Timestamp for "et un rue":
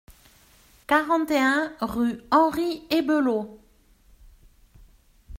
1.29-2.19